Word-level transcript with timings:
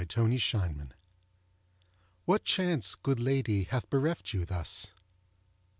A 0.01 0.05
PREDICAMENT 0.07 0.95
What 2.25 2.43
chance, 2.43 2.95
good 2.95 3.19
lady, 3.19 3.65
hath 3.65 3.87
bereft 3.91 4.33
you 4.33 4.45
thus? 4.45 4.87